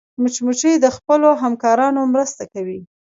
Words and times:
مچمچۍ 0.21 0.73
د 0.79 0.85
خپلو 0.95 1.29
همکارانو 1.43 2.01
مرسته 2.13 2.43
کوي 2.53 2.79